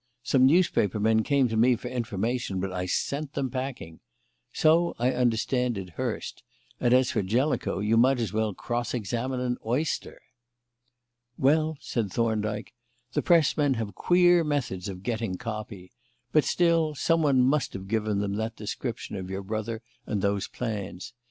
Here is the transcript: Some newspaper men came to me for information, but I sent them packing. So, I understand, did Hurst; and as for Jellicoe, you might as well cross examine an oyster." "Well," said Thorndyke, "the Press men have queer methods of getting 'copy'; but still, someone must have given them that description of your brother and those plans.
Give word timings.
Some 0.23 0.47
newspaper 0.47 0.99
men 0.99 1.21
came 1.21 1.47
to 1.49 1.55
me 1.55 1.75
for 1.75 1.87
information, 1.87 2.59
but 2.59 2.73
I 2.73 2.87
sent 2.87 3.33
them 3.33 3.51
packing. 3.51 3.99
So, 4.51 4.95
I 4.97 5.11
understand, 5.11 5.75
did 5.75 5.91
Hurst; 5.91 6.41
and 6.79 6.91
as 6.91 7.11
for 7.11 7.21
Jellicoe, 7.21 7.81
you 7.81 7.97
might 7.97 8.19
as 8.19 8.33
well 8.33 8.55
cross 8.55 8.95
examine 8.95 9.39
an 9.41 9.57
oyster." 9.63 10.19
"Well," 11.37 11.77
said 11.81 12.11
Thorndyke, 12.11 12.73
"the 13.13 13.21
Press 13.21 13.55
men 13.55 13.75
have 13.75 13.93
queer 13.93 14.43
methods 14.43 14.89
of 14.89 15.03
getting 15.03 15.35
'copy'; 15.37 15.91
but 16.31 16.45
still, 16.45 16.95
someone 16.95 17.43
must 17.43 17.73
have 17.73 17.87
given 17.87 18.17
them 18.21 18.37
that 18.37 18.55
description 18.55 19.17
of 19.17 19.29
your 19.29 19.43
brother 19.43 19.83
and 20.07 20.23
those 20.23 20.47
plans. 20.47 21.13